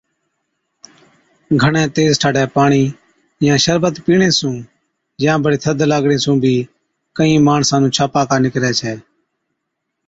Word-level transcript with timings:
گھڻَي 1.61 1.83
تيز 1.95 2.11
ٺاڍَي 2.21 2.45
پاڻِي 2.55 2.83
يان 3.45 3.55
بشربت 3.59 3.95
پِيڻي 4.05 4.29
سُون 4.37 4.55
يان 5.25 5.37
بڙي 5.43 5.57
ٿڌ 5.63 5.77
لاگڻي 5.91 6.17
سُون 6.23 6.35
بِي 6.43 6.55
ڪهِين 7.17 7.41
ماڻسان 7.47 7.79
نُون 7.81 7.93
ڇاپاڪا 7.97 8.35
نِڪرَي 8.45 8.71
ڇَي۔ 8.79 8.93